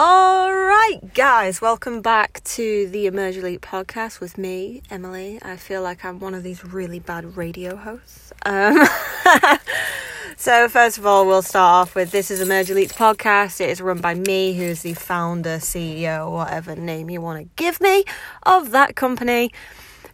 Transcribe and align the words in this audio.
All 0.00 0.54
right, 0.54 1.00
guys, 1.12 1.60
welcome 1.60 2.02
back 2.02 2.40
to 2.44 2.86
the 2.86 3.06
Emerge 3.06 3.36
Elite 3.36 3.60
podcast 3.60 4.20
with 4.20 4.38
me, 4.38 4.80
Emily. 4.90 5.40
I 5.42 5.56
feel 5.56 5.82
like 5.82 6.04
I'm 6.04 6.20
one 6.20 6.34
of 6.34 6.44
these 6.44 6.64
really 6.64 7.00
bad 7.00 7.36
radio 7.36 7.74
hosts. 7.74 8.32
Um, 8.46 8.78
so, 10.36 10.68
first 10.68 10.98
of 10.98 11.06
all, 11.06 11.26
we'll 11.26 11.42
start 11.42 11.88
off 11.88 11.96
with 11.96 12.12
this 12.12 12.30
is 12.30 12.40
Emerge 12.40 12.70
Elite 12.70 12.90
podcast. 12.90 13.60
It 13.60 13.70
is 13.70 13.80
run 13.80 14.00
by 14.00 14.14
me, 14.14 14.54
who 14.54 14.62
is 14.62 14.82
the 14.82 14.94
founder, 14.94 15.56
CEO, 15.56 16.30
whatever 16.30 16.76
name 16.76 17.10
you 17.10 17.20
want 17.20 17.40
to 17.40 17.50
give 17.56 17.80
me 17.80 18.04
of 18.44 18.70
that 18.70 18.94
company. 18.94 19.50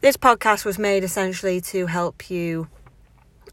This 0.00 0.16
podcast 0.16 0.64
was 0.64 0.78
made 0.78 1.04
essentially 1.04 1.60
to 1.60 1.88
help 1.88 2.30
you 2.30 2.68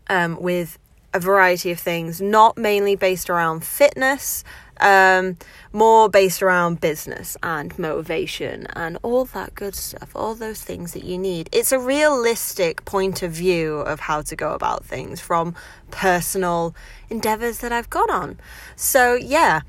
um, 0.07 0.39
with 0.39 0.79
a 1.13 1.19
variety 1.19 1.71
of 1.71 1.79
things, 1.79 2.21
not 2.21 2.57
mainly 2.57 2.95
based 2.95 3.29
around 3.29 3.63
fitness, 3.63 4.43
um, 4.79 5.37
more 5.71 6.09
based 6.09 6.41
around 6.41 6.81
business 6.81 7.37
and 7.43 7.77
motivation 7.77 8.65
and 8.75 8.97
all 9.03 9.25
that 9.25 9.53
good 9.53 9.75
stuff, 9.75 10.11
all 10.15 10.35
those 10.35 10.61
things 10.61 10.93
that 10.93 11.03
you 11.03 11.17
need. 11.17 11.49
It's 11.51 11.71
a 11.71 11.79
realistic 11.79 12.83
point 12.85 13.21
of 13.21 13.31
view 13.31 13.75
of 13.75 13.99
how 14.01 14.21
to 14.23 14.35
go 14.35 14.53
about 14.53 14.83
things 14.83 15.19
from 15.21 15.55
personal 15.91 16.75
endeavors 17.09 17.59
that 17.59 17.71
I've 17.71 17.89
gone 17.89 18.09
on. 18.09 18.39
So, 18.75 19.13
yeah, 19.13 19.61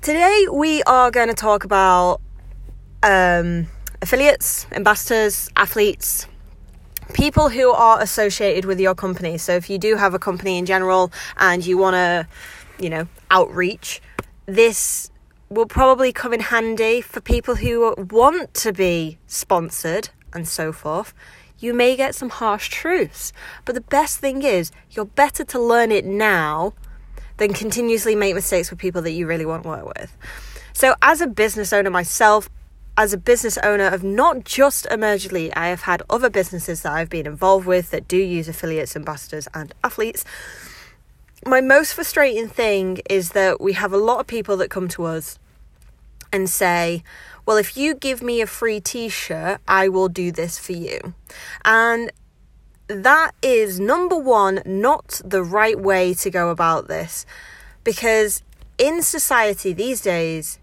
today 0.00 0.46
we 0.52 0.82
are 0.84 1.10
going 1.10 1.28
to 1.28 1.34
talk 1.34 1.64
about 1.64 2.20
um, 3.02 3.68
affiliates, 4.00 4.66
ambassadors, 4.72 5.50
athletes, 5.56 6.26
people 7.14 7.48
who 7.48 7.70
are 7.70 8.00
associated 8.00 8.64
with 8.64 8.80
your 8.80 8.94
company. 8.94 9.38
So 9.38 9.54
if 9.54 9.68
you 9.68 9.78
do 9.78 9.96
have 9.96 10.14
a 10.14 10.18
company 10.18 10.58
in 10.58 10.66
general 10.66 11.12
and 11.36 11.64
you 11.64 11.78
want 11.78 11.94
to, 11.94 12.26
you 12.82 12.90
know, 12.90 13.06
outreach, 13.30 14.00
this 14.46 15.10
will 15.48 15.66
probably 15.66 16.12
come 16.12 16.32
in 16.32 16.40
handy 16.40 17.00
for 17.00 17.20
people 17.20 17.56
who 17.56 17.94
want 18.10 18.54
to 18.54 18.72
be 18.72 19.18
sponsored 19.26 20.08
and 20.32 20.48
so 20.48 20.72
forth. 20.72 21.12
You 21.58 21.74
may 21.74 21.94
get 21.94 22.14
some 22.14 22.30
harsh 22.30 22.68
truths, 22.70 23.32
but 23.64 23.74
the 23.74 23.82
best 23.82 24.18
thing 24.18 24.42
is 24.42 24.72
you're 24.90 25.04
better 25.04 25.44
to 25.44 25.60
learn 25.60 25.92
it 25.92 26.04
now 26.04 26.74
than 27.36 27.52
continuously 27.52 28.16
make 28.16 28.34
mistakes 28.34 28.70
with 28.70 28.78
people 28.78 29.02
that 29.02 29.12
you 29.12 29.26
really 29.26 29.46
want 29.46 29.62
to 29.62 29.68
work 29.68 29.98
with. 29.98 30.16
So, 30.72 30.94
as 31.02 31.20
a 31.20 31.26
business 31.26 31.72
owner 31.72 31.90
myself, 31.90 32.48
as 32.96 33.12
a 33.12 33.18
business 33.18 33.58
owner 33.58 33.86
of 33.86 34.02
not 34.02 34.44
just 34.44 34.86
Emerge 34.90 35.26
Elite, 35.26 35.52
I 35.56 35.68
have 35.68 35.82
had 35.82 36.02
other 36.10 36.28
businesses 36.28 36.82
that 36.82 36.92
I've 36.92 37.08
been 37.08 37.26
involved 37.26 37.66
with 37.66 37.90
that 37.90 38.06
do 38.06 38.16
use 38.16 38.48
affiliates, 38.48 38.94
ambassadors, 38.94 39.48
and 39.54 39.74
athletes. 39.82 40.24
My 41.46 41.60
most 41.60 41.94
frustrating 41.94 42.48
thing 42.48 43.00
is 43.08 43.30
that 43.30 43.60
we 43.60 43.72
have 43.72 43.92
a 43.92 43.96
lot 43.96 44.20
of 44.20 44.26
people 44.26 44.56
that 44.58 44.70
come 44.70 44.88
to 44.88 45.04
us 45.04 45.38
and 46.32 46.48
say, 46.48 47.02
Well, 47.46 47.56
if 47.56 47.76
you 47.76 47.94
give 47.94 48.22
me 48.22 48.40
a 48.40 48.46
free 48.46 48.80
t 48.80 49.08
shirt, 49.08 49.60
I 49.66 49.88
will 49.88 50.08
do 50.08 50.30
this 50.30 50.58
for 50.58 50.72
you. 50.72 51.14
And 51.64 52.12
that 52.88 53.32
is 53.42 53.80
number 53.80 54.16
one, 54.16 54.60
not 54.66 55.20
the 55.24 55.42
right 55.42 55.80
way 55.80 56.14
to 56.14 56.30
go 56.30 56.50
about 56.50 56.88
this 56.88 57.24
because 57.84 58.42
in 58.78 59.02
society 59.02 59.72
these 59.72 60.00
days, 60.00 60.58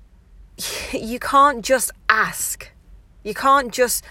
you 0.93 1.19
can't 1.19 1.63
just 1.63 1.91
ask. 2.09 2.71
You 3.23 3.33
can't 3.33 3.71
just 3.71 4.03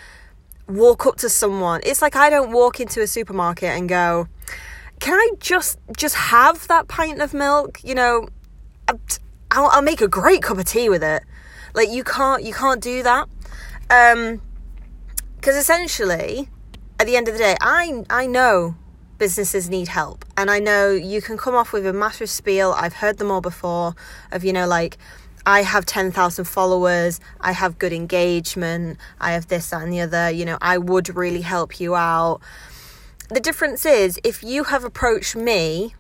walk 0.67 1.07
up 1.07 1.17
to 1.17 1.29
someone. 1.29 1.81
It's 1.85 2.03
like 2.03 2.17
I 2.17 2.31
don't 2.31 2.53
walk 2.53 2.81
into 2.81 3.01
a 3.01 3.07
supermarket 3.07 3.71
and 3.71 3.89
go, 3.89 4.29
"Can 5.01 5.15
I 5.15 5.31
just 5.39 5.79
just 5.97 6.15
have 6.15 6.67
that 6.69 6.89
pint 6.89 7.21
of 7.21 7.35
milk?" 7.35 7.81
You 7.83 7.95
know, 7.95 8.29
I'll, 8.89 8.99
I'll 9.51 9.83
make 9.83 10.01
a 10.01 10.09
great 10.09 10.43
cup 10.43 10.59
of 10.59 10.65
tea 10.65 10.89
with 10.89 11.03
it. 11.03 11.23
Like 11.75 11.91
you 11.91 12.05
can't 12.05 12.43
you 12.43 12.53
can't 12.53 12.83
do 12.83 13.03
that. 13.03 13.29
Um 13.91 14.43
because 15.37 15.57
essentially 15.57 16.49
at 16.99 17.07
the 17.07 17.17
end 17.17 17.29
of 17.29 17.35
the 17.35 17.39
day, 17.39 17.57
I 17.61 18.05
I 18.11 18.27
know 18.27 18.75
businesses 19.19 19.69
need 19.69 19.89
help. 19.89 20.25
And 20.37 20.51
I 20.51 20.58
know 20.61 20.91
you 20.91 21.20
can 21.20 21.37
come 21.37 21.55
off 21.55 21.73
with 21.73 21.87
a 21.87 21.92
massive 21.92 22.31
spiel. 22.31 22.73
I've 22.77 22.95
heard 22.95 23.19
them 23.19 23.31
all 23.31 23.41
before 23.41 23.95
of, 24.31 24.45
you 24.45 24.53
know, 24.53 24.67
like, 24.67 24.97
I 25.47 25.63
have 25.63 25.87
10,000 25.87 26.45
followers, 26.45 27.21
I 27.41 27.53
have 27.53 27.79
good 27.79 27.93
engagement, 27.93 28.99
I 29.21 29.33
have 29.33 29.49
this, 29.49 29.71
that, 29.71 29.83
and 29.83 29.93
the 29.93 30.01
other, 30.01 30.31
you 30.31 30.45
know, 30.45 30.59
I 30.61 30.79
would 30.79 31.15
really 31.15 31.43
help 31.43 31.81
you 31.81 31.95
out. 31.95 32.41
The 33.31 33.41
difference 33.41 33.85
is 33.85 34.19
if 34.25 34.43
you 34.43 34.65
have 34.65 34.85
approached 34.85 35.37
me, 35.37 35.95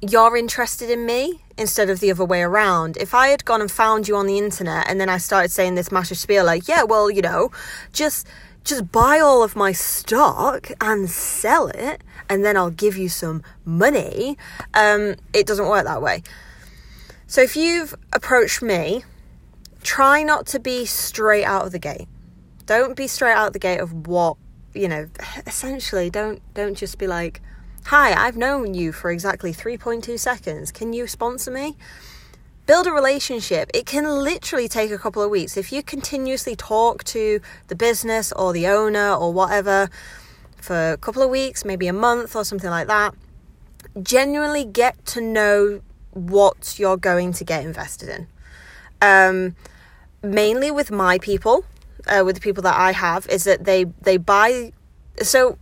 you're 0.00 0.36
interested 0.36 0.90
in 0.90 1.06
me 1.06 1.42
instead 1.56 1.88
of 1.88 2.00
the 2.00 2.10
other 2.10 2.24
way 2.24 2.42
around. 2.42 2.96
If 2.96 3.14
I 3.14 3.28
had 3.28 3.44
gone 3.44 3.60
and 3.60 3.70
found 3.70 4.08
you 4.08 4.16
on 4.16 4.26
the 4.26 4.36
internet 4.36 4.88
and 4.88 5.00
then 5.00 5.08
I 5.08 5.18
started 5.18 5.50
saying 5.50 5.76
this 5.76 5.92
massive 5.92 6.18
spiel, 6.18 6.44
like, 6.44 6.66
yeah, 6.66 6.82
well, 6.82 7.10
you 7.10 7.22
know, 7.22 7.50
just 7.92 8.26
just 8.64 8.92
buy 8.92 9.18
all 9.18 9.42
of 9.42 9.56
my 9.56 9.72
stock 9.72 10.70
and 10.80 11.10
sell 11.10 11.68
it 11.68 12.00
and 12.28 12.44
then 12.44 12.56
I'll 12.56 12.70
give 12.70 12.96
you 12.96 13.08
some 13.08 13.42
money. 13.64 14.38
Um, 14.74 15.16
it 15.32 15.46
doesn't 15.46 15.66
work 15.66 15.84
that 15.84 16.00
way. 16.00 16.22
So 17.32 17.40
if 17.40 17.56
you've 17.56 17.94
approached 18.12 18.60
me, 18.60 19.04
try 19.82 20.22
not 20.22 20.44
to 20.48 20.60
be 20.60 20.84
straight 20.84 21.46
out 21.46 21.64
of 21.64 21.72
the 21.72 21.78
gate. 21.78 22.06
Don't 22.66 22.94
be 22.94 23.06
straight 23.06 23.32
out 23.32 23.46
of 23.46 23.52
the 23.54 23.58
gate 23.58 23.80
of 23.80 24.06
what, 24.06 24.36
you 24.74 24.86
know, 24.86 25.08
essentially 25.46 26.10
don't 26.10 26.42
don't 26.52 26.76
just 26.76 26.98
be 26.98 27.06
like, 27.06 27.40
"Hi, 27.86 28.12
I've 28.12 28.36
known 28.36 28.74
you 28.74 28.92
for 28.92 29.10
exactly 29.10 29.50
3.2 29.50 30.20
seconds. 30.20 30.70
Can 30.70 30.92
you 30.92 31.06
sponsor 31.06 31.50
me?" 31.50 31.78
Build 32.66 32.86
a 32.86 32.92
relationship. 32.92 33.70
It 33.72 33.86
can 33.86 34.04
literally 34.04 34.68
take 34.68 34.90
a 34.90 34.98
couple 34.98 35.22
of 35.22 35.30
weeks. 35.30 35.56
If 35.56 35.72
you 35.72 35.82
continuously 35.82 36.54
talk 36.54 37.02
to 37.04 37.40
the 37.68 37.74
business 37.74 38.30
or 38.32 38.52
the 38.52 38.66
owner 38.66 39.10
or 39.10 39.32
whatever 39.32 39.88
for 40.58 40.92
a 40.92 40.98
couple 40.98 41.22
of 41.22 41.30
weeks, 41.30 41.64
maybe 41.64 41.86
a 41.86 41.94
month 41.94 42.36
or 42.36 42.44
something 42.44 42.68
like 42.68 42.88
that, 42.88 43.14
genuinely 44.02 44.66
get 44.66 45.06
to 45.06 45.22
know 45.22 45.80
what 46.12 46.78
you're 46.78 46.96
going 46.96 47.32
to 47.34 47.44
get 47.44 47.64
invested 47.64 48.08
in. 48.08 48.26
Um, 49.00 49.56
mainly 50.22 50.70
with 50.70 50.90
my 50.90 51.18
people, 51.18 51.64
uh, 52.06 52.22
with 52.24 52.36
the 52.36 52.40
people 52.40 52.62
that 52.62 52.76
I 52.76 52.92
have, 52.92 53.26
is 53.28 53.44
that 53.44 53.64
they 53.64 53.84
they 53.84 54.16
buy. 54.16 54.72
So 55.22 55.58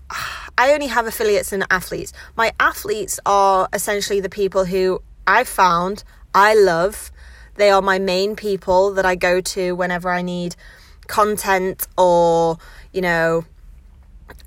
I 0.59 0.73
only 0.73 0.89
have 0.89 1.07
affiliates 1.07 1.53
and 1.53 1.65
athletes. 1.71 2.13
My 2.37 2.53
athletes 2.61 3.19
are 3.27 3.69
essentially 3.73 4.21
the 4.21 4.29
people 4.29 4.65
who 4.67 5.03
I 5.27 5.45
found 5.45 6.05
I 6.35 6.55
love. 6.55 7.11
They 7.57 7.71
are 7.71 7.83
my 7.83 7.99
main 7.99 8.37
people 8.37 8.93
that 8.95 9.05
I 9.05 9.17
go 9.17 9.41
to 9.41 9.73
whenever 9.75 10.11
I 10.11 10.23
need 10.23 10.57
content 11.07 11.87
or 11.99 12.59
you 12.93 13.01
know, 13.01 13.45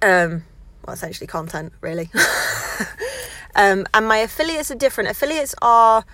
um, 0.01 0.43
well, 0.85 0.93
essentially 0.93 1.27
content 1.27 1.73
really. 1.81 2.09
Um, 3.55 3.85
and 3.93 4.07
my 4.07 4.17
affiliates 4.17 4.71
are 4.71 4.75
different. 4.75 5.09
Affiliates 5.09 5.53
are 5.61 6.05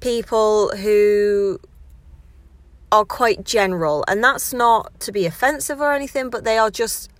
people 0.00 0.70
who 0.76 1.60
are 2.90 3.04
quite 3.04 3.44
general, 3.44 4.04
and 4.08 4.22
that's 4.22 4.52
not 4.52 4.98
to 5.00 5.12
be 5.12 5.26
offensive 5.26 5.80
or 5.80 5.92
anything, 5.92 6.28
but 6.28 6.44
they 6.44 6.58
are 6.58 6.70
just 6.70 7.10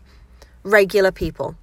regular 0.62 1.12
people. 1.12 1.56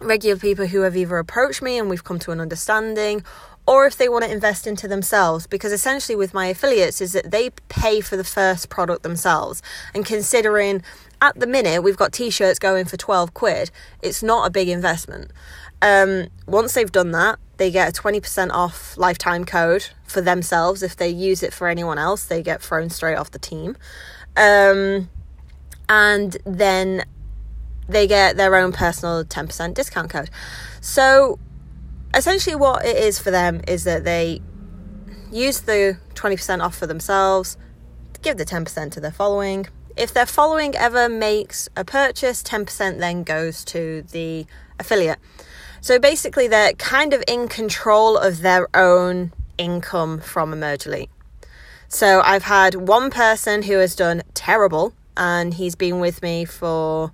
Regular 0.00 0.38
people 0.38 0.66
who 0.66 0.80
have 0.80 0.96
either 0.96 1.18
approached 1.18 1.62
me 1.62 1.78
and 1.78 1.88
we've 1.88 2.04
come 2.04 2.18
to 2.18 2.32
an 2.32 2.40
understanding, 2.40 3.24
or 3.66 3.86
if 3.86 3.96
they 3.96 4.08
want 4.08 4.24
to 4.24 4.30
invest 4.30 4.66
into 4.66 4.88
themselves 4.88 5.46
because 5.46 5.72
essentially 5.72 6.16
with 6.16 6.34
my 6.34 6.46
affiliates 6.46 7.00
is 7.00 7.12
that 7.12 7.30
they 7.30 7.50
pay 7.68 8.00
for 8.00 8.16
the 8.16 8.24
first 8.24 8.68
product 8.68 9.02
themselves 9.02 9.62
and 9.94 10.04
considering 10.04 10.82
at 11.22 11.38
the 11.40 11.46
minute 11.46 11.82
we've 11.82 11.96
got 11.96 12.12
t-shirts 12.12 12.58
going 12.58 12.84
for 12.84 12.98
12 12.98 13.32
quid 13.32 13.70
it's 14.02 14.22
not 14.22 14.46
a 14.46 14.50
big 14.50 14.68
investment 14.68 15.30
um, 15.82 16.28
once 16.46 16.74
they've 16.74 16.90
done 16.90 17.10
that, 17.10 17.40
they 17.56 17.70
get 17.70 17.88
a 17.98 18.00
20% 18.00 18.50
off 18.52 18.96
lifetime 18.96 19.44
code 19.44 19.88
for 20.04 20.20
themselves. 20.20 20.82
If 20.82 20.96
they 20.96 21.08
use 21.08 21.42
it 21.42 21.52
for 21.52 21.68
anyone 21.68 21.98
else, 21.98 22.24
they 22.24 22.40
get 22.40 22.62
thrown 22.62 22.88
straight 22.88 23.16
off 23.16 23.32
the 23.32 23.40
team. 23.40 23.76
Um, 24.36 25.10
and 25.88 26.36
then 26.46 27.04
they 27.88 28.06
get 28.06 28.36
their 28.36 28.54
own 28.54 28.72
personal 28.72 29.24
10% 29.24 29.74
discount 29.74 30.08
code. 30.08 30.30
So 30.80 31.40
essentially, 32.14 32.54
what 32.54 32.86
it 32.86 32.96
is 32.96 33.18
for 33.18 33.32
them 33.32 33.60
is 33.66 33.82
that 33.82 34.04
they 34.04 34.40
use 35.32 35.62
the 35.62 35.98
20% 36.14 36.62
off 36.62 36.76
for 36.76 36.86
themselves, 36.86 37.56
give 38.22 38.36
the 38.36 38.44
10% 38.44 38.92
to 38.92 39.00
their 39.00 39.10
following. 39.10 39.66
If 39.96 40.14
their 40.14 40.26
following 40.26 40.74
ever 40.74 41.08
makes 41.08 41.68
a 41.76 41.84
purchase, 41.84 42.42
10% 42.42 42.98
then 42.98 43.24
goes 43.24 43.64
to 43.66 44.02
the 44.10 44.46
affiliate. 44.78 45.18
So 45.80 45.98
basically, 45.98 46.48
they're 46.48 46.72
kind 46.74 47.12
of 47.12 47.22
in 47.28 47.48
control 47.48 48.16
of 48.16 48.40
their 48.40 48.68
own 48.74 49.32
income 49.58 50.20
from 50.20 50.52
Emerge 50.52 50.86
Elite. 50.86 51.10
So 51.88 52.22
I've 52.24 52.44
had 52.44 52.74
one 52.74 53.10
person 53.10 53.62
who 53.62 53.78
has 53.78 53.94
done 53.94 54.22
terrible, 54.32 54.94
and 55.16 55.52
he's 55.52 55.74
been 55.74 56.00
with 56.00 56.22
me 56.22 56.46
for 56.46 57.12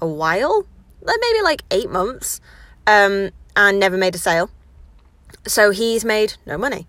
a 0.00 0.06
while, 0.06 0.66
maybe 1.02 1.42
like 1.42 1.62
eight 1.70 1.90
months, 1.90 2.40
um, 2.86 3.30
and 3.56 3.80
never 3.80 3.96
made 3.96 4.14
a 4.14 4.18
sale. 4.18 4.50
So 5.46 5.70
he's 5.70 6.04
made 6.04 6.34
no 6.44 6.58
money. 6.58 6.86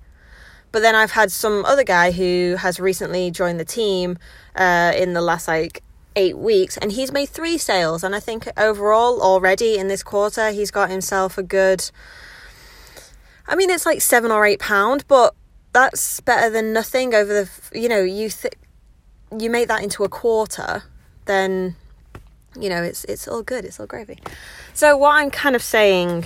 But 0.72 0.82
then 0.82 0.96
I've 0.96 1.12
had 1.12 1.32
some 1.32 1.66
other 1.66 1.84
guy 1.84 2.12
who 2.12 2.56
has 2.60 2.80
recently 2.80 3.32
joined 3.32 3.60
the 3.60 3.66
team 3.66 4.18
uh, 4.56 4.92
in 4.96 5.14
the 5.14 5.22
last 5.22 5.48
like 5.48 5.84
eight 6.16 6.38
weeks, 6.38 6.78
and 6.78 6.92
he's 6.92 7.12
made 7.12 7.30
three 7.30 7.58
sales. 7.58 8.04
And 8.04 8.16
I 8.16 8.20
think 8.20 8.48
overall, 8.58 9.22
already 9.22 9.78
in 9.78 9.88
this 9.88 10.04
quarter, 10.04 10.52
he's 10.52 10.72
got 10.72 10.90
himself 10.90 11.38
a 11.38 11.44
good. 11.44 11.90
I 13.48 13.56
mean, 13.56 13.70
it's 13.70 13.86
like 13.86 14.02
seven 14.02 14.32
or 14.32 14.46
eight 14.46 14.60
pound, 14.60 15.06
but 15.08 15.34
that's 15.74 16.20
better 16.20 16.50
than 16.50 16.74
nothing. 16.74 17.14
Over 17.14 17.34
the, 17.34 17.80
you 17.80 17.88
know, 17.88 18.02
you 18.02 18.30
th- 18.30 18.56
you 19.38 19.50
make 19.50 19.68
that 19.68 19.84
into 19.84 20.04
a 20.04 20.10
quarter, 20.10 20.84
then 21.26 21.76
you 22.60 22.70
know 22.70 22.82
it's 22.84 23.04
it's 23.06 23.28
all 23.28 23.44
good. 23.44 23.64
It's 23.64 23.80
all 23.80 23.86
gravy. 23.86 24.20
So 24.74 24.98
what 24.98 25.16
I'm 25.16 25.30
kind 25.30 25.56
of 25.56 25.64
saying 25.64 26.26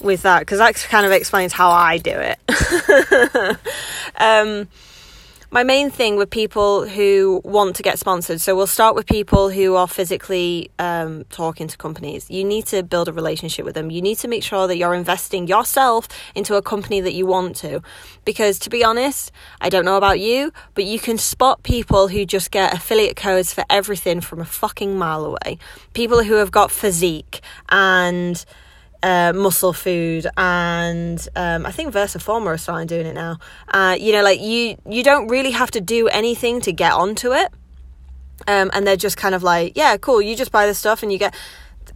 with 0.00 0.22
that 0.22 0.40
because 0.40 0.58
that 0.58 0.74
kind 0.74 1.06
of 1.06 1.12
explains 1.12 1.52
how 1.52 1.70
I 1.70 1.98
do 1.98 2.12
it. 2.12 3.58
um, 4.16 4.68
my 5.54 5.62
main 5.62 5.88
thing 5.88 6.16
with 6.16 6.30
people 6.30 6.84
who 6.84 7.40
want 7.44 7.76
to 7.76 7.82
get 7.84 7.96
sponsored, 8.00 8.40
so 8.40 8.56
we'll 8.56 8.66
start 8.66 8.96
with 8.96 9.06
people 9.06 9.50
who 9.50 9.76
are 9.76 9.86
physically 9.86 10.68
um, 10.80 11.22
talking 11.30 11.68
to 11.68 11.76
companies. 11.76 12.28
You 12.28 12.42
need 12.42 12.66
to 12.66 12.82
build 12.82 13.06
a 13.06 13.12
relationship 13.12 13.64
with 13.64 13.76
them. 13.76 13.88
You 13.88 14.02
need 14.02 14.18
to 14.18 14.26
make 14.26 14.42
sure 14.42 14.66
that 14.66 14.76
you're 14.76 14.94
investing 14.94 15.46
yourself 15.46 16.08
into 16.34 16.56
a 16.56 16.62
company 16.62 17.00
that 17.02 17.12
you 17.12 17.24
want 17.24 17.54
to. 17.58 17.82
Because 18.24 18.58
to 18.58 18.68
be 18.68 18.82
honest, 18.82 19.30
I 19.60 19.68
don't 19.68 19.84
know 19.84 19.96
about 19.96 20.18
you, 20.18 20.52
but 20.74 20.86
you 20.86 20.98
can 20.98 21.18
spot 21.18 21.62
people 21.62 22.08
who 22.08 22.24
just 22.26 22.50
get 22.50 22.74
affiliate 22.74 23.14
codes 23.14 23.54
for 23.54 23.64
everything 23.70 24.20
from 24.20 24.40
a 24.40 24.44
fucking 24.44 24.98
mile 24.98 25.24
away. 25.24 25.58
People 25.92 26.24
who 26.24 26.34
have 26.34 26.50
got 26.50 26.70
Physiq 26.70 27.38
and 27.68 28.44
uh, 29.04 29.34
muscle 29.34 29.74
food 29.74 30.26
and 30.38 31.28
um, 31.36 31.66
I 31.66 31.70
think 31.70 31.92
Versaforma 31.92 32.46
are 32.46 32.58
starting 32.58 32.86
doing 32.86 33.06
it 33.06 33.14
now. 33.14 33.38
Uh, 33.68 33.96
you 34.00 34.12
know, 34.12 34.22
like 34.22 34.40
you 34.40 34.76
you 34.88 35.04
don't 35.04 35.28
really 35.28 35.50
have 35.50 35.70
to 35.72 35.80
do 35.80 36.08
anything 36.08 36.62
to 36.62 36.72
get 36.72 36.92
onto 36.92 37.32
it, 37.32 37.52
um, 38.48 38.70
and 38.72 38.86
they're 38.86 38.96
just 38.96 39.18
kind 39.18 39.34
of 39.34 39.42
like, 39.42 39.76
yeah, 39.76 39.98
cool. 39.98 40.22
You 40.22 40.34
just 40.34 40.50
buy 40.50 40.66
the 40.66 40.74
stuff 40.74 41.02
and 41.02 41.12
you 41.12 41.18
get. 41.18 41.34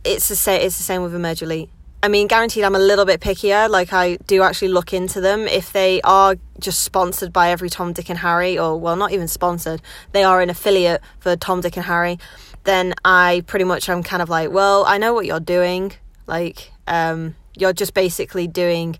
It's 0.05 0.29
the 0.29 0.37
same. 0.37 0.61
It's 0.61 0.77
the 0.77 0.83
same 0.83 1.03
with 1.03 1.15
Emerge 1.15 1.43
Elite. 1.43 1.71
I 2.03 2.09
mean, 2.09 2.29
guaranteed, 2.29 2.63
I'm 2.63 2.77
a 2.77 2.79
little 2.79 3.07
bit 3.07 3.21
pickier. 3.21 3.71
Like 3.71 3.93
I 3.93 4.17
do 4.27 4.43
actually 4.43 4.69
look 4.69 4.93
into 4.93 5.21
them 5.21 5.49
if 5.49 5.73
they 5.73 6.03
are 6.03 6.37
just 6.61 6.83
sponsored 6.83 7.33
by 7.33 7.51
every 7.51 7.71
Tom, 7.71 7.95
Dick, 7.95 8.11
and 8.11 8.19
Harry, 8.19 8.59
or 8.59 8.79
well, 8.79 8.97
not 8.97 9.13
even 9.13 9.29
sponsored. 9.29 9.81
They 10.13 10.25
are 10.25 10.43
an 10.43 10.51
affiliate 10.51 11.01
for 11.21 11.37
Tom, 11.37 11.63
Dick, 11.63 11.77
and 11.77 11.87
Harry. 11.87 12.19
Then 12.65 12.93
I 13.03 13.45
pretty 13.47 13.65
much 13.65 13.89
I'm 13.89 14.03
kind 14.03 14.21
of 14.21 14.29
like, 14.29 14.51
well, 14.53 14.85
I 14.85 14.99
know 14.99 15.15
what 15.15 15.25
you're 15.25 15.41
doing. 15.41 15.95
Like 16.27 16.71
um, 16.89 17.35
you're 17.57 17.73
just 17.73 17.95
basically 17.95 18.47
doing 18.47 18.99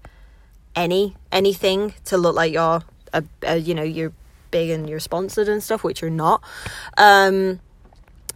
any 0.77 1.17
anything 1.33 1.95
to 2.05 2.17
look 2.17 2.37
like 2.37 2.53
you're 2.53 2.83
a, 3.13 3.25
a, 3.43 3.57
you 3.57 3.75
know 3.75 3.83
you're 3.83 4.13
big 4.51 4.71
and 4.71 4.89
you're 4.89 5.01
sponsored 5.01 5.49
and 5.49 5.63
stuff, 5.63 5.85
which 5.85 6.01
you're 6.01 6.11
not. 6.11 6.43
Um, 6.97 7.61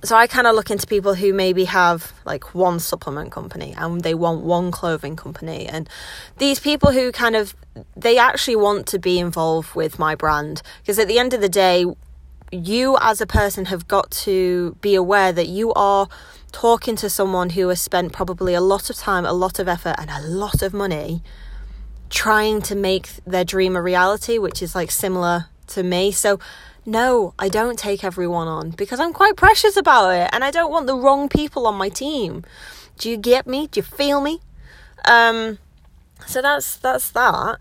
so 0.05 0.17
I 0.17 0.27
kind 0.27 0.47
of 0.47 0.57
look 0.57 0.71
into 0.71 0.87
people 0.87 1.15
who 1.15 1.33
maybe 1.33 1.65
have 1.65 2.13
like 2.25 2.55
one 2.55 2.81
supplement 2.81 3.31
company 3.31 3.73
and 3.77 4.03
they 4.03 4.15
want 4.15 4.43
one 4.43 4.73
clothing 4.73 5.15
company 5.15 5.67
and 5.69 5.89
these 6.39 6.59
people 6.59 6.91
who 6.91 7.13
kind 7.13 7.37
of 7.37 7.55
they 7.97 8.19
actually 8.19 8.57
want 8.57 8.89
to 8.89 8.99
be 8.99 9.21
involved 9.21 9.77
with 9.77 10.01
my 10.01 10.17
brand 10.17 10.61
because 10.81 10.99
at 10.99 11.07
the 11.07 11.21
end 11.21 11.33
of 11.33 11.41
the 11.41 11.49
day 11.49 11.87
you 12.51 12.99
as 13.01 13.21
a 13.21 13.27
person 13.27 13.67
have 13.67 13.87
got 13.87 14.11
to 14.11 14.77
be 14.81 14.97
aware 14.97 15.33
that 15.33 15.47
you 15.47 15.73
are 15.75 16.09
talking 16.53 16.95
to 16.97 17.11
someone 17.11 17.51
who 17.51 17.69
has 17.69 17.81
spent 17.81 18.13
probably 18.13 18.55
a 18.55 18.61
lot 18.61 18.91
of 18.91 18.97
time, 18.97 19.25
a 19.25 19.33
lot 19.33 19.59
of 19.59 19.67
effort, 19.67 19.97
and 19.99 20.11
a 20.11 20.21
lot 20.21 20.63
of 20.63 20.73
money 20.73 21.23
trying 22.11 22.61
to 22.61 22.75
make 22.75 23.09
their 23.27 23.45
dream 23.45 23.75
a 23.75 23.83
reality, 23.83 24.39
which 24.39 24.63
is 24.63 24.75
like 24.75 24.91
similar 24.91 25.47
to 25.69 25.83
me. 25.83 26.13
So, 26.13 26.39
no, 26.85 27.33
I 27.39 27.49
don't 27.49 27.79
take 27.79 28.05
everyone 28.05 28.49
on 28.49 28.71
because 28.71 29.01
I'm 29.01 29.13
quite 29.13 29.37
precious 29.37 29.77
about 29.77 30.11
it 30.11 30.29
and 30.33 30.45
I 30.45 30.51
don't 30.51 30.71
want 30.71 30.87
the 30.87 30.97
wrong 30.97 31.29
people 31.29 31.67
on 31.67 31.75
my 31.75 31.89
team. 31.89 32.45
Do 32.99 33.09
you 33.09 33.17
get 33.17 33.47
me? 33.47 33.67
Do 33.69 33.79
you 33.79 33.85
feel 33.85 34.21
me? 34.21 34.41
Um, 35.07 35.59
so 36.27 36.43
that's 36.43 36.77
that's 36.77 37.11
that. 37.11 37.59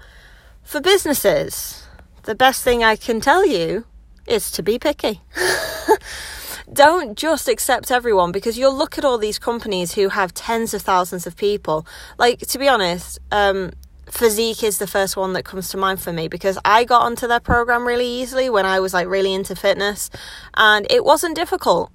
For 0.63 0.81
businesses, 0.81 1.87
the 2.23 2.35
best 2.35 2.63
thing 2.63 2.83
I 2.83 2.95
can 2.95 3.21
tell 3.21 3.45
you 3.45 3.85
is 4.27 4.51
to 4.51 4.63
be 4.63 4.77
picky. 4.77 5.21
don't 6.73 7.17
just 7.17 7.47
accept 7.47 7.91
everyone 7.91 8.31
because 8.31 8.57
you'll 8.57 8.75
look 8.75 8.97
at 8.97 9.05
all 9.05 9.17
these 9.17 9.39
companies 9.39 9.93
who 9.93 10.09
have 10.09 10.33
tens 10.33 10.73
of 10.73 10.81
thousands 10.81 11.27
of 11.27 11.35
people. 11.35 11.85
Like, 12.17 12.39
to 12.39 12.59
be 12.59 12.67
honest, 12.67 13.19
um, 13.31 13.71
Physiq 14.07 14.63
is 14.63 14.77
the 14.77 14.87
first 14.87 15.15
one 15.15 15.33
that 15.33 15.45
comes 15.45 15.69
to 15.69 15.77
mind 15.77 16.01
for 16.01 16.11
me 16.11 16.27
because 16.27 16.57
I 16.65 16.83
got 16.83 17.03
onto 17.03 17.27
their 17.27 17.39
program 17.39 17.87
really 17.87 18.07
easily 18.07 18.49
when 18.49 18.65
I 18.65 18.79
was 18.79 18.93
like 18.93 19.07
really 19.07 19.33
into 19.33 19.55
fitness 19.55 20.09
and 20.55 20.85
it 20.89 21.05
wasn't 21.05 21.35
difficult. 21.35 21.91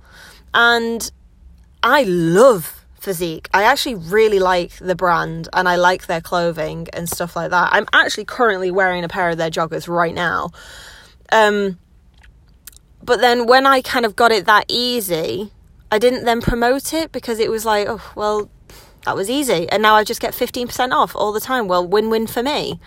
And 0.55 1.11
I 1.83 2.05
love 2.05 2.87
Physiq. 3.01 3.47
I 3.53 3.65
actually 3.65 3.97
really 3.97 4.39
like 4.39 4.73
the 4.79 4.95
brand 4.95 5.49
and 5.53 5.69
I 5.69 5.77
like 5.77 6.07
their 6.07 6.23
clothing 6.23 6.89
and 6.93 7.09
stuff 7.09 7.37
like 7.37 7.51
that. 7.51 7.69
I'm 7.73 7.87
actually 7.93 8.25
currently 8.25 8.71
wearing 8.71 9.05
a 9.05 9.09
pair 9.09 9.31
of 9.31 9.37
their 9.37 9.51
joggers 9.51 9.87
right 9.87 10.15
now. 10.15 10.51
Um, 11.31 11.79
but 13.07 13.21
then 13.21 13.47
when 13.47 13.67
I 13.67 13.81
kind 13.81 14.05
of 14.05 14.17
got 14.17 14.33
it 14.33 14.47
that 14.47 14.67
easy, 14.69 15.53
I 15.91 15.99
didn't 15.99 16.25
then 16.25 16.41
promote 16.41 16.93
it 16.93 17.13
because 17.13 17.39
it 17.39 17.51
was 17.51 17.65
like, 17.65 17.87
oh, 17.89 18.13
well, 18.17 18.51
that 19.05 19.15
was 19.15 19.31
easy. 19.31 19.69
And 19.69 19.83
now 19.83 19.95
I 19.95 20.03
just 20.05 20.21
get 20.21 20.35
15% 20.35 20.91
off 20.91 21.15
all 21.15 21.33
the 21.33 21.41
time. 21.41 21.69
Well, 21.69 21.87
win 21.87 22.11
win 22.11 22.27
for 22.27 22.43
me. 22.43 22.81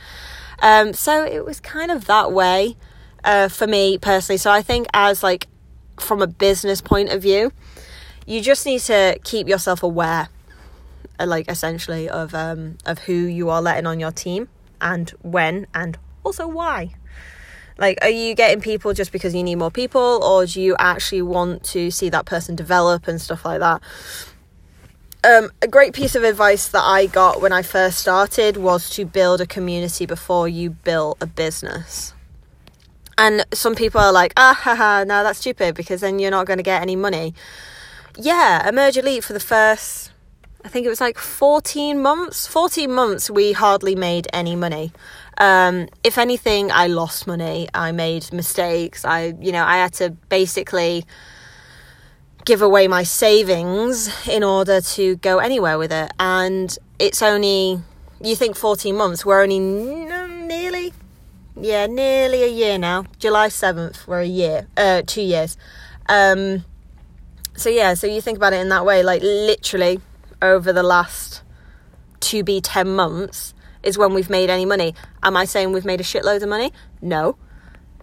Um, 0.62 0.94
so 0.94 1.24
it 1.24 1.46
was 1.46 1.62
kind 1.62 1.90
of 1.90 2.06
that 2.06 2.34
way 2.34 2.76
uh, 3.24 3.48
for 3.48 3.66
me 3.66 3.98
personally. 3.98 4.38
So 4.38 4.52
I 4.52 4.62
think, 4.62 4.88
as 4.94 5.24
like 5.24 5.48
from 5.98 6.22
a 6.22 6.28
business 6.28 6.82
point 6.82 7.10
of 7.10 7.22
view, 7.22 7.52
you 8.26 8.42
just 8.42 8.66
need 8.66 8.82
to 8.82 9.18
keep 9.24 9.48
yourself 9.48 9.82
aware, 9.82 10.28
uh, 11.18 11.26
like 11.26 11.50
essentially, 11.50 12.10
of 12.10 12.36
um, 12.36 12.78
of 12.86 13.00
who 13.00 13.14
you 13.14 13.50
are 13.50 13.62
letting 13.62 13.88
on 13.88 14.00
your 14.00 14.12
team 14.12 14.50
and 14.82 15.10
when 15.22 15.68
and 15.74 15.98
also 16.26 16.46
why. 16.48 16.94
Like, 17.80 17.98
are 18.02 18.10
you 18.10 18.36
getting 18.36 18.62
people 18.62 18.94
just 18.94 19.12
because 19.12 19.34
you 19.34 19.42
need 19.42 19.56
more 19.56 19.72
people, 19.72 20.22
or 20.24 20.46
do 20.46 20.62
you 20.62 20.76
actually 20.78 21.22
want 21.22 21.64
to 21.66 21.90
see 21.90 22.10
that 22.10 22.26
person 22.26 22.56
develop 22.56 23.08
and 23.08 23.22
stuff 23.22 23.46
like 23.46 23.60
that? 23.62 23.82
Um, 25.24 25.52
a 25.62 25.68
great 25.68 25.94
piece 25.94 26.16
of 26.16 26.24
advice 26.24 26.68
that 26.70 26.84
I 26.84 27.06
got 27.06 27.42
when 27.42 27.52
I 27.52 27.62
first 27.62 28.00
started 28.00 28.58
was 28.58 28.90
to 28.92 29.06
build 29.06 29.42
a 29.42 29.48
community 29.48 30.06
before 30.06 30.48
you 30.48 30.72
build 30.72 31.18
a 31.22 31.26
business. 31.26 32.14
And 33.18 33.46
some 33.54 33.76
people 33.76 34.00
are 34.00 34.14
like, 34.14 34.34
ah, 34.38 34.58
haha, 34.58 35.04
no, 35.04 35.24
that's 35.24 35.40
stupid 35.40 35.76
because 35.76 36.00
then 36.02 36.20
you're 36.20 36.32
not 36.32 36.48
going 36.48 36.58
to 36.58 36.64
get 36.64 36.82
any 36.82 36.96
money. 36.96 37.34
Yeah, 38.18 38.68
Emerge 38.68 38.98
Elite 38.98 39.24
for 39.24 39.34
the 39.34 39.42
first, 39.42 40.12
I 40.64 40.70
think 40.70 40.86
it 40.86 40.90
was 40.90 41.02
like 41.02 41.18
14 41.18 42.02
months. 42.02 42.48
14 42.48 42.92
months, 42.92 43.30
we 43.30 43.52
hardly 43.52 43.96
made 43.96 44.28
any 44.32 44.56
money. 44.56 44.94
Um, 45.40 45.88
if 46.04 46.18
anything, 46.18 46.72
I 46.72 46.88
lost 46.88 47.26
money. 47.26 47.70
I 47.74 47.92
made 47.92 48.32
mistakes. 48.34 49.06
I, 49.06 49.34
you 49.40 49.52
know, 49.52 49.64
I 49.64 49.78
had 49.78 49.94
to 49.94 50.12
basically 50.28 51.06
give 52.46 52.62
away 52.62 52.88
my 52.88 53.04
savings 53.04 54.10
in 54.28 54.44
order 54.44 54.82
to 54.82 55.16
go 55.18 55.40
anywhere 55.40 55.78
with 55.78 55.92
it. 55.92 56.12
And 56.20 56.78
it's 56.98 57.22
only, 57.22 57.82
you 58.22 58.36
think 58.36 58.56
14 58.56 58.96
months, 58.96 59.26
we're 59.26 59.42
only 59.42 59.60
nearly, 59.60 60.94
yeah, 61.56 61.86
nearly 61.86 62.44
a 62.44 62.48
year 62.48 62.78
now. 62.78 63.06
July 63.20 63.48
7th, 63.48 64.08
we're 64.08 64.22
a 64.22 64.26
year, 64.26 64.68
uh, 64.76 65.04
two 65.06 65.22
years. 65.22 65.58
Um, 66.08 66.66
so 67.56 67.70
yeah, 67.70 67.94
so 67.94 68.08
you 68.08 68.22
think 68.22 68.38
about 68.38 68.54
it 68.54 68.62
in 68.62 68.70
that 68.70 68.86
way, 68.86 69.04
like 69.04 69.22
literally 69.22 70.00
over 70.42 70.74
the 70.74 70.84
last 70.84 71.44
to 72.22 72.44
be 72.44 72.62
10 72.62 72.96
months, 72.96 73.54
is 73.84 73.98
when 73.98 74.14
we've 74.14 74.30
made 74.30 74.50
any 74.50 74.66
money. 74.66 74.94
Am 75.24 75.38
I 75.38 75.46
saying 75.46 75.72
we've 75.72 75.86
made 75.86 76.02
a 76.02 76.04
shitload 76.04 76.42
of 76.42 76.50
money? 76.50 76.72
No. 77.02 77.38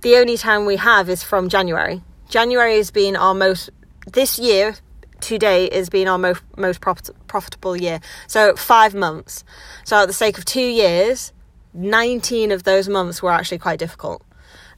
The 0.02 0.16
only 0.16 0.36
time 0.36 0.66
we 0.66 0.76
have 0.76 1.08
is 1.08 1.22
from 1.22 1.48
January. 1.48 2.02
January 2.28 2.76
has 2.76 2.90
been 2.90 3.16
our 3.16 3.34
most, 3.34 3.70
this 4.12 4.38
year 4.38 4.76
today 5.20 5.68
has 5.72 5.88
been 5.88 6.08
our 6.08 6.18
most, 6.18 6.42
most 6.56 6.80
profit, 6.80 7.10
profitable 7.26 7.76
year. 7.76 8.00
So 8.26 8.54
five 8.56 8.94
months. 8.94 9.44
So 9.84 9.96
at 10.02 10.06
the 10.06 10.12
sake 10.12 10.38
of 10.38 10.44
two 10.44 10.60
years, 10.60 11.32
19 11.74 12.52
of 12.52 12.64
those 12.64 12.88
months 12.88 13.22
were 13.22 13.32
actually 13.32 13.58
quite 13.58 13.78
difficult. 13.78 14.22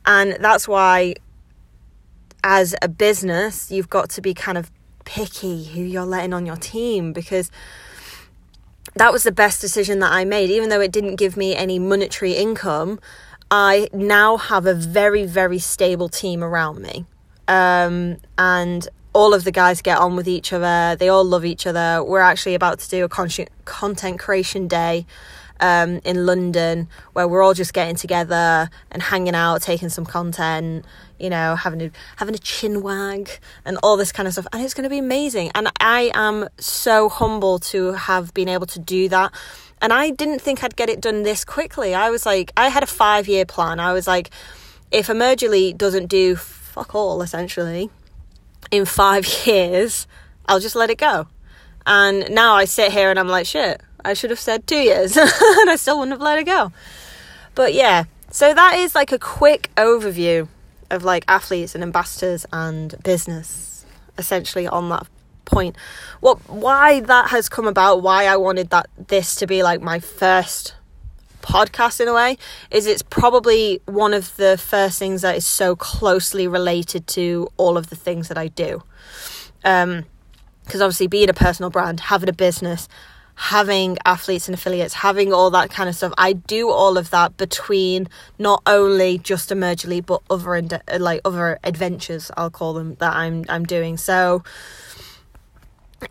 And 0.05 0.37
that's 0.41 0.67
why, 0.67 1.15
as 2.43 2.75
a 2.83 2.89
business, 2.89 3.71
you've 3.71 3.91
got 3.91 4.11
to 4.11 4.21
be 4.21 4.35
kind 4.35 4.59
of 4.59 4.71
picky 5.05 5.65
who 5.65 5.81
you're 5.81 6.05
letting 6.05 6.33
on 6.33 6.45
your 6.45 6.57
team 6.57 7.13
because 7.13 7.51
that 8.99 9.13
was 9.13 9.23
the 9.23 9.33
best 9.33 9.61
decision 9.61 10.01
that 10.01 10.13
I 10.13 10.25
made. 10.25 10.51
Even 10.51 10.69
though 10.69 10.81
it 10.81 10.93
didn't 10.93 11.17
give 11.17 11.37
me 11.37 11.57
any 11.57 11.79
monetary 11.79 12.33
income, 12.33 13.01
I 13.51 13.89
now 13.93 14.37
have 14.37 14.67
a 14.67 14.75
very, 14.75 15.25
very 15.25 15.59
stable 15.59 16.09
team 16.09 16.45
around 16.45 16.81
me. 16.81 17.07
Um, 17.47 18.19
and 18.37 18.87
all 19.15 19.33
of 19.33 19.45
the 19.45 19.51
guys 19.51 19.81
get 19.81 19.99
on 19.99 20.17
with 20.17 20.29
each 20.29 20.53
other. 20.53 20.97
They 20.97 21.09
all 21.09 21.25
love 21.25 21.45
each 21.45 21.67
other. 21.67 22.05
We're 22.05 22.21
actually 22.21 22.55
about 22.55 22.79
to 22.81 22.89
do 22.91 23.05
a 23.05 23.09
content 23.65 24.19
creation 24.19 24.69
day 24.69 25.07
um, 25.61 26.01
in 26.05 26.27
London 26.27 26.89
where 27.13 27.27
we're 27.27 27.43
all 27.43 27.55
just 27.55 27.73
getting 27.73 27.97
together 27.97 28.71
and 28.91 29.03
hanging 29.03 29.35
out, 29.35 29.63
taking 29.63 29.89
some 29.89 30.05
content, 30.05 30.85
you 31.19 31.31
know, 31.31 31.57
having 31.57 31.83
a 31.83 31.91
having 32.17 32.35
a 32.35 32.39
chin 32.39 32.83
wag 32.83 33.31
and 33.65 33.79
all 33.83 33.97
this 33.97 34.13
kind 34.13 34.27
of 34.27 34.35
stuff. 34.35 34.47
And 34.53 34.63
it's 34.63 34.75
going 34.75 34.85
to 34.85 34.91
be 34.91 34.99
amazing. 34.99 35.51
And 35.55 35.69
I 35.81 36.11
am 36.15 36.49
so 36.59 37.09
humble 37.09 37.59
to 37.61 37.93
have 37.93 38.33
been 38.35 38.49
able 38.49 38.67
to 38.67 38.79
do 38.79 39.09
that. 39.09 39.33
And 39.81 39.93
I 39.93 40.11
didn't 40.11 40.41
think 40.41 40.65
I'd 40.65 40.77
get 40.77 40.89
it 40.89 41.01
done 41.01 41.23
this 41.23 41.45
quickly. 41.45 41.95
I 41.95 42.11
was 42.11 42.27
like, 42.27 42.53
I 42.57 42.69
had 42.69 42.83
a 42.83 42.87
five 42.87 43.29
year 43.29 43.45
plan. 43.45 43.81
I 43.81 43.93
was 43.93 44.07
like, 44.07 44.31
if 44.91 45.11
Emerge 45.11 45.43
Elite 45.43 45.77
doesn't 45.77 46.07
do 46.07 46.37
fuck 46.37 46.95
all, 46.95 47.23
essentially, 47.23 47.91
in 48.71 48.85
five 48.85 49.27
years, 49.47 50.07
I'll 50.47 50.61
just 50.61 50.77
let 50.77 50.91
it 50.91 50.99
go. 50.99 51.29
And 51.87 52.31
now 52.31 52.55
I 52.55 52.67
sit 52.67 52.93
here 52.93 53.11
and 53.11 53.19
I'm 53.19 53.29
like, 53.29 53.47
shit, 53.47 53.81
I 54.09 54.15
should 54.15 54.31
have 54.31 54.41
said 54.41 54.67
two 54.67 54.77
years 54.77 55.17
and 55.19 55.71
I 55.71 55.77
still 55.77 55.99
wouldn't 55.99 56.13
have 56.15 56.23
let 56.23 56.39
it 56.39 56.45
go. 56.45 56.73
But 57.55 57.75
yeah, 57.75 58.05
so 58.31 58.55
that 58.55 58.79
is 58.79 58.95
like 58.95 59.13
a 59.13 59.19
quick 59.19 59.71
overview 59.77 60.49
of 60.91 61.05
like 61.05 61.25
athletes 61.29 61.75
and 61.75 61.85
ambassadors 61.85 62.47
and 62.51 62.95
business 63.05 63.85
essentially 64.17 64.67
on 64.67 64.89
that 64.89 65.07
point. 65.45 65.77
What 66.21 66.39
why 66.49 67.01
that 67.01 67.29
has 67.29 67.51
come 67.51 67.67
about, 67.67 68.03
why 68.03 68.25
I 68.25 68.37
wanted 68.37 68.71
that 68.71 68.89
this 69.09 69.35
to 69.37 69.47
be 69.47 69.63
like 69.63 69.83
my 69.83 69.99
first 69.99 70.75
podcast 71.43 72.01
in 72.01 72.09
a 72.09 72.15
way 72.15 72.39
is 72.71 72.87
it's 72.87 73.03
probably 73.03 73.83
one 73.85 74.15
of 74.15 74.35
the 74.37 74.57
first 74.57 74.99
things 74.99 75.21
that 75.21 75.37
is 75.37 75.47
so 75.47 75.77
closely 75.77 76.49
related 76.49 77.07
to 77.09 77.49
all 77.59 77.77
of 77.77 77.91
the 77.91 77.97
things 77.97 78.29
that 78.29 78.39
I 78.39 78.49
do. 78.49 78.83
Um 79.65 80.07
because 80.65 80.83
obviously 80.83 81.07
being 81.07 81.31
a 81.31 81.35
personal 81.35 81.71
brand, 81.71 81.99
having 81.99 82.29
a 82.29 82.33
business, 82.33 82.89
having 83.39 83.97
athletes 84.05 84.49
and 84.49 84.55
affiliates, 84.55 84.93
having 84.95 85.33
all 85.33 85.49
that 85.49 85.71
kind 85.71 85.89
of 85.89 85.95
stuff. 85.95 86.13
I 86.19 86.33
do 86.33 86.71
all 86.71 86.99
of 86.99 87.11
that 87.11 87.37
between 87.37 88.09
not 88.37 88.63
only 88.67 89.19
just 89.19 89.53
Emerge 89.53 89.85
Elite, 89.85 90.07
but 90.07 90.23
other 90.29 90.57
uh, 90.57 90.99
like 90.99 91.21
other 91.25 91.57
adventures 91.63 92.33
I'll 92.37 92.51
call 92.51 92.75
them 92.75 92.97
that 92.97 93.15
I'm 93.15 93.45
I'm 93.49 93.65
doing. 93.65 93.97
So 93.97 94.43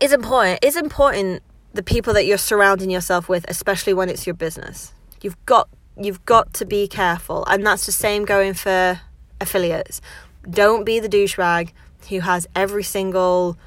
it's 0.00 0.14
important. 0.14 0.60
It's 0.62 0.76
important 0.76 1.42
the 1.74 1.82
people 1.82 2.14
that 2.14 2.24
you're 2.24 2.38
surrounding 2.38 2.90
yourself 2.90 3.28
with, 3.28 3.44
especially 3.46 3.92
when 3.92 4.08
it's 4.08 4.26
your 4.26 4.34
business. 4.34 4.94
You've 5.20 5.44
got 5.44 5.68
you've 5.98 6.24
got 6.24 6.54
to 6.54 6.64
be 6.64 6.88
careful, 6.88 7.44
and 7.44 7.64
that's 7.64 7.84
the 7.84 7.92
same 7.92 8.24
going 8.24 8.54
for 8.54 9.02
affiliates. 9.38 10.00
Don't 10.48 10.84
be 10.84 10.98
the 10.98 11.10
douchebag 11.10 11.72
who 12.08 12.20
has 12.20 12.46
every 12.56 12.84
single 12.84 13.58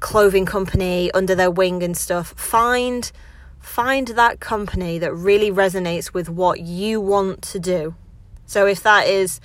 clothing 0.00 0.46
company 0.46 1.10
under 1.12 1.34
their 1.34 1.50
wing 1.50 1.82
and 1.82 1.96
stuff. 1.96 2.34
Find 2.36 3.10
find 3.60 4.08
that 4.08 4.40
company 4.40 4.98
that 4.98 5.14
really 5.14 5.50
resonates 5.50 6.14
with 6.14 6.30
what 6.30 6.60
you 6.60 7.00
want 7.00 7.42
to 7.42 7.58
do. 7.58 7.94
So 8.46 8.66
if 8.66 8.82
that 8.82 9.06
is 9.06 9.40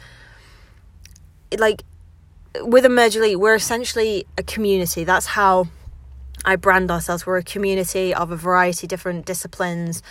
like 1.57 1.83
with 2.61 2.85
Emerge 2.85 3.17
Elite, 3.17 3.39
we're 3.39 3.55
essentially 3.55 4.25
a 4.37 4.43
community. 4.43 5.03
That's 5.03 5.25
how 5.25 5.67
I 6.45 6.55
brand 6.55 6.89
ourselves. 6.89 7.25
We're 7.25 7.37
a 7.37 7.43
community 7.43 8.13
of 8.13 8.31
a 8.31 8.35
variety 8.37 8.85
of 8.85 8.89
different 8.89 9.25
disciplines. 9.25 10.01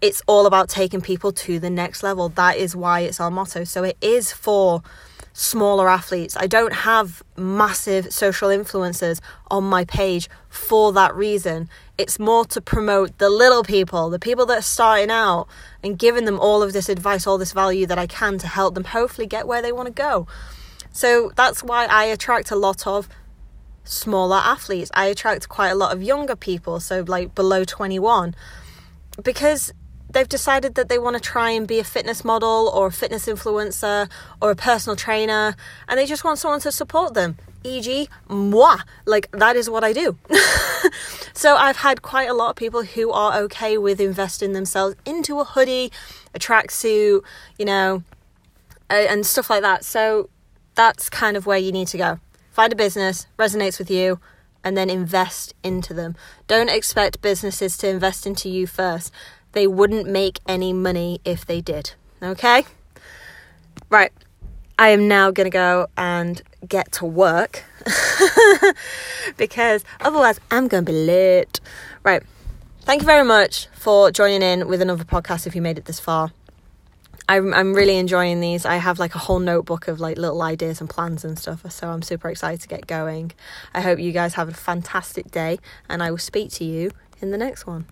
It's 0.00 0.22
all 0.26 0.46
about 0.46 0.68
taking 0.68 1.00
people 1.00 1.32
to 1.32 1.58
the 1.58 1.68
next 1.68 2.02
level. 2.02 2.30
That 2.30 2.56
is 2.56 2.74
why 2.74 3.00
it's 3.00 3.20
our 3.20 3.30
motto. 3.30 3.64
So 3.64 3.84
it 3.84 3.98
is 4.00 4.32
for 4.32 4.82
smaller 5.32 5.88
athletes. 5.88 6.36
I 6.36 6.46
don't 6.46 6.72
have 6.72 7.22
massive 7.36 8.12
social 8.12 8.48
influencers 8.48 9.20
on 9.50 9.64
my 9.64 9.84
page 9.84 10.28
for 10.48 10.92
that 10.92 11.14
reason. 11.14 11.68
It's 11.96 12.18
more 12.18 12.44
to 12.46 12.60
promote 12.60 13.18
the 13.18 13.30
little 13.30 13.62
people, 13.62 14.10
the 14.10 14.18
people 14.18 14.46
that 14.46 14.58
are 14.58 14.62
starting 14.62 15.10
out, 15.10 15.46
and 15.82 15.98
giving 15.98 16.24
them 16.24 16.38
all 16.38 16.62
of 16.62 16.72
this 16.72 16.88
advice, 16.88 17.26
all 17.26 17.38
this 17.38 17.52
value 17.52 17.86
that 17.86 17.98
I 17.98 18.06
can 18.06 18.38
to 18.38 18.46
help 18.46 18.74
them 18.74 18.84
hopefully 18.84 19.26
get 19.26 19.46
where 19.46 19.62
they 19.62 19.72
want 19.72 19.86
to 19.86 19.92
go. 19.92 20.26
So 20.92 21.30
that's 21.36 21.62
why 21.62 21.86
I 21.86 22.04
attract 22.04 22.50
a 22.50 22.56
lot 22.56 22.86
of 22.86 23.08
smaller 23.84 24.36
athletes. 24.36 24.90
I 24.94 25.06
attract 25.06 25.48
quite 25.48 25.70
a 25.70 25.74
lot 25.74 25.92
of 25.92 26.02
younger 26.02 26.36
people, 26.36 26.80
so 26.80 27.04
like 27.06 27.34
below 27.34 27.64
21, 27.64 28.34
because 29.22 29.72
they've 30.12 30.28
decided 30.28 30.74
that 30.74 30.88
they 30.88 30.98
want 30.98 31.16
to 31.16 31.20
try 31.20 31.50
and 31.50 31.66
be 31.66 31.78
a 31.78 31.84
fitness 31.84 32.24
model 32.24 32.70
or 32.74 32.88
a 32.88 32.92
fitness 32.92 33.26
influencer 33.26 34.10
or 34.40 34.50
a 34.50 34.56
personal 34.56 34.96
trainer 34.96 35.54
and 35.88 35.98
they 35.98 36.06
just 36.06 36.24
want 36.24 36.38
someone 36.38 36.60
to 36.60 36.72
support 36.72 37.14
them 37.14 37.36
e.g. 37.64 38.08
moi 38.28 38.78
like 39.06 39.30
that 39.32 39.56
is 39.56 39.68
what 39.68 39.84
I 39.84 39.92
do 39.92 40.16
so 41.34 41.56
I've 41.56 41.76
had 41.76 42.02
quite 42.02 42.28
a 42.28 42.34
lot 42.34 42.50
of 42.50 42.56
people 42.56 42.82
who 42.82 43.10
are 43.10 43.38
okay 43.42 43.76
with 43.78 44.00
investing 44.00 44.52
themselves 44.52 44.96
into 45.04 45.40
a 45.40 45.44
hoodie 45.44 45.92
a 46.34 46.38
tracksuit 46.38 47.22
you 47.58 47.64
know 47.64 48.02
and 48.88 49.24
stuff 49.24 49.50
like 49.50 49.62
that 49.62 49.84
so 49.84 50.30
that's 50.74 51.08
kind 51.08 51.36
of 51.36 51.46
where 51.46 51.58
you 51.58 51.72
need 51.72 51.88
to 51.88 51.98
go 51.98 52.18
Find 52.50 52.72
a 52.72 52.76
business, 52.76 53.26
resonates 53.38 53.78
with 53.78 53.90
you, 53.90 54.18
and 54.62 54.76
then 54.76 54.90
invest 54.90 55.54
into 55.62 55.94
them. 55.94 56.16
Don't 56.46 56.68
expect 56.68 57.22
businesses 57.22 57.78
to 57.78 57.88
invest 57.88 58.26
into 58.26 58.48
you 58.48 58.66
first. 58.66 59.12
They 59.52 59.66
wouldn't 59.66 60.08
make 60.08 60.40
any 60.46 60.72
money 60.72 61.20
if 61.24 61.44
they 61.46 61.60
did. 61.60 61.92
Okay? 62.22 62.64
Right. 63.88 64.12
I 64.78 64.88
am 64.90 65.08
now 65.08 65.30
going 65.30 65.44
to 65.44 65.50
go 65.50 65.88
and 65.96 66.40
get 66.66 66.92
to 66.92 67.04
work 67.04 67.64
because 69.36 69.84
otherwise 70.00 70.40
I'm 70.50 70.68
going 70.68 70.84
to 70.84 70.92
be 70.92 70.96
late. 70.96 71.60
Right. 72.02 72.22
Thank 72.82 73.02
you 73.02 73.06
very 73.06 73.24
much 73.24 73.66
for 73.74 74.10
joining 74.10 74.42
in 74.42 74.68
with 74.68 74.80
another 74.80 75.04
podcast 75.04 75.46
if 75.46 75.54
you 75.54 75.62
made 75.62 75.76
it 75.76 75.84
this 75.84 76.00
far. 76.00 76.32
I'm 77.28 77.54
I'm 77.54 77.74
really 77.74 77.96
enjoying 77.96 78.40
these. 78.40 78.64
I 78.64 78.76
have 78.76 78.98
like 78.98 79.14
a 79.14 79.18
whole 79.18 79.38
notebook 79.38 79.86
of 79.86 80.00
like 80.00 80.18
little 80.18 80.42
ideas 80.42 80.80
and 80.80 80.90
plans 80.90 81.24
and 81.24 81.38
stuff. 81.38 81.70
So 81.70 81.88
I'm 81.88 82.02
super 82.02 82.28
excited 82.28 82.60
to 82.62 82.68
get 82.68 82.88
going. 82.88 83.32
I 83.72 83.82
hope 83.82 84.00
you 84.00 84.10
guys 84.10 84.34
have 84.34 84.48
a 84.48 84.54
fantastic 84.54 85.30
day 85.30 85.58
and 85.88 86.02
I 86.02 86.10
will 86.10 86.18
speak 86.18 86.50
to 86.52 86.64
you 86.64 86.90
in 87.20 87.30
the 87.30 87.38
next 87.38 87.66
one. 87.66 87.86